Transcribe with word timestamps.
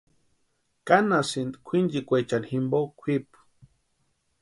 Kanhasïnti 0.87 1.57
kwʼinchikwechani 1.65 2.47
jimpo 2.51 2.79
kwʼipu. 2.99 3.39